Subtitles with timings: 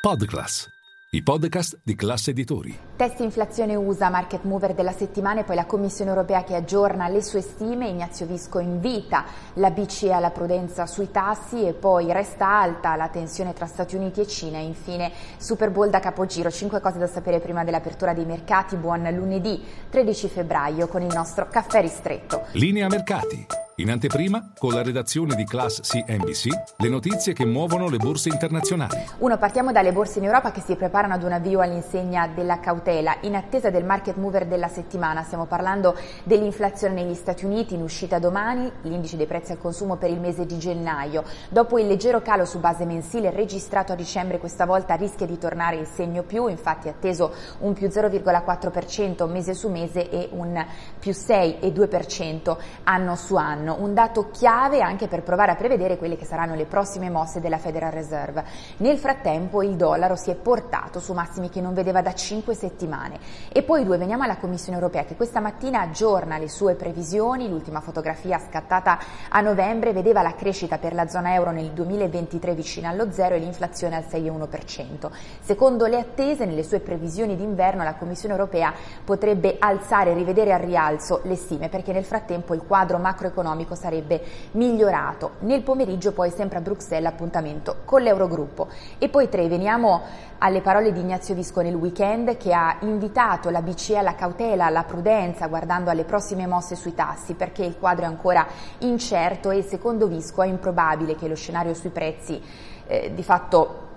[0.00, 0.66] Podclass,
[1.10, 2.74] i podcast di classe editori.
[2.96, 7.22] Test inflazione USA, market mover della settimana e poi la Commissione europea che aggiorna le
[7.22, 7.88] sue stime.
[7.88, 13.52] Ignazio Visco invita la BCE alla prudenza sui tassi e poi resta alta la tensione
[13.52, 14.56] tra Stati Uniti e Cina.
[14.56, 16.50] E infine Super Bowl da capogiro.
[16.50, 18.76] Cinque cose da sapere prima dell'apertura dei mercati.
[18.76, 22.46] Buon lunedì 13 febbraio con il nostro caffè ristretto.
[22.52, 23.59] Linea mercati.
[23.76, 28.98] In anteprima, con la redazione di Class CNBC, le notizie che muovono le borse internazionali.
[29.18, 33.16] Uno, partiamo dalle borse in Europa che si preparano ad un avvio all'insegna della cautela.
[33.22, 38.18] In attesa del market mover della settimana, stiamo parlando dell'inflazione negli Stati Uniti in uscita
[38.18, 41.24] domani, l'indice dei prezzi al consumo per il mese di gennaio.
[41.48, 45.76] Dopo il leggero calo su base mensile registrato a dicembre, questa volta rischia di tornare
[45.76, 50.62] il segno più, infatti atteso un più 0,4% mese su mese e un
[50.98, 56.16] più 6,2% anno su anno saranno un dato chiave anche per provare a prevedere quelle
[56.16, 58.44] che saranno le prossime mosse della Federal Reserve.
[58.78, 63.18] Nel frattempo il dollaro si è portato su massimi che non vedeva da 5 settimane.
[63.52, 67.80] E poi due, veniamo alla Commissione europea che questa mattina aggiorna le sue previsioni, l'ultima
[67.80, 73.12] fotografia scattata a novembre vedeva la crescita per la zona euro nel 2023 vicina allo
[73.12, 75.10] zero e l'inflazione al 6,1%.
[75.40, 78.72] Secondo le attese, nelle sue previsioni d'inverno la Commissione europea
[79.04, 83.74] potrebbe alzare e rivedere al rialzo le stime perché nel frattempo il quadro macroeconomico economico
[83.74, 85.32] sarebbe migliorato.
[85.40, 88.68] Nel pomeriggio poi sempre a Bruxelles appuntamento con l'Eurogruppo.
[88.98, 90.02] E poi tre, veniamo
[90.38, 94.84] alle parole di Ignazio Visco nel weekend che ha invitato la BCE alla cautela, alla
[94.84, 98.46] prudenza guardando alle prossime mosse sui tassi perché il quadro è ancora
[98.78, 102.40] incerto e secondo Visco è improbabile che lo scenario sui prezzi
[102.86, 103.88] eh, di fatto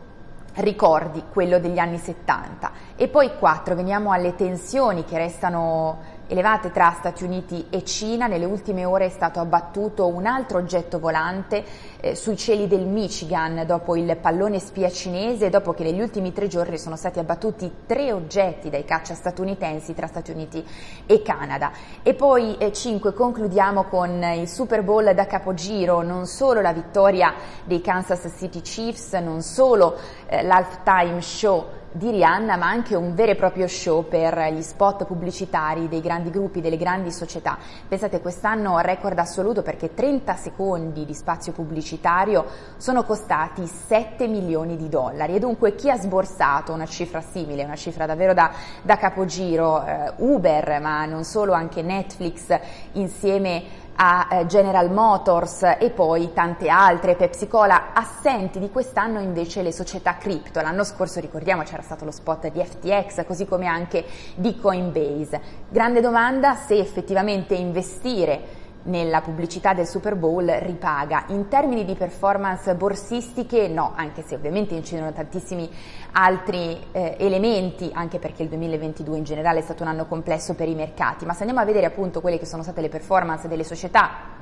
[0.56, 2.72] ricordi quello degli anni 70.
[2.95, 8.28] E poi quattro, veniamo alle tensioni che restano elevate tra Stati Uniti e Cina.
[8.28, 11.64] Nelle ultime ore è stato abbattuto un altro oggetto volante
[12.00, 16.32] eh, sui cieli del Michigan dopo il pallone spia cinese e dopo che negli ultimi
[16.34, 20.66] tre giorni sono stati abbattuti tre oggetti dai caccia statunitensi tra Stati Uniti
[21.06, 21.72] e Canada.
[22.02, 27.33] E poi eh, cinque, concludiamo con il Super Bowl da capogiro, non solo la vittoria
[27.64, 29.98] dei Kansas City Chiefs, non solo
[30.28, 35.05] eh, l'halftime show di Rihanna, ma anche un vero e proprio show per gli spot
[35.05, 37.58] pubblicitari dei grandi gruppi, delle grandi società.
[37.87, 42.45] Pensate, quest'anno record assoluto perché 30 secondi di spazio pubblicitario
[42.77, 47.76] sono costati 7 milioni di dollari e dunque chi ha sborsato una cifra simile, una
[47.76, 48.52] cifra davvero da,
[48.82, 52.59] da capogiro, eh, Uber, ma non solo, anche Netflix
[52.93, 59.61] insieme a eh, General Motors e poi tante altre, Pepsi Cola, assenti di quest'anno invece
[59.61, 60.59] le società cripto.
[60.59, 64.03] L'anno scorso ricordiamo c'era stato lo spot di FTX, così come anche
[64.36, 65.39] di Coinbase.
[65.69, 71.26] Grande domanda se effettivamente investire nella pubblicità del Super Bowl ripaga.
[71.27, 75.70] In termini di performance borsistiche no, anche se ovviamente incidono tantissimi
[76.14, 80.67] altri eh, elementi, anche perché il 2022 in generale è stato un anno complesso per
[80.67, 83.64] i mercati, ma se andiamo a vedere appunto quelle che sono state le performance delle
[83.64, 84.33] società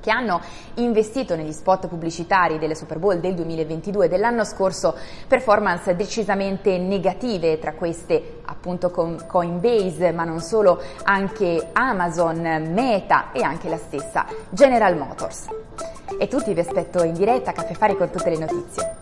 [0.00, 0.40] che hanno
[0.74, 7.58] investito negli spot pubblicitari delle Super Bowl del 2022 e dell'anno scorso, performance decisamente negative,
[7.58, 12.40] tra queste appunto con Coinbase, ma non solo, anche Amazon,
[12.72, 15.46] Meta e anche la stessa General Motors.
[16.18, 18.96] E tutti vi aspetto in diretta a Caffè Fari con tutte le notizie.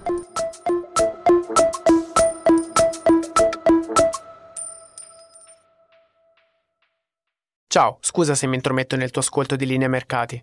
[7.76, 10.42] Ciao, scusa se mi intrometto nel tuo ascolto di linea mercati.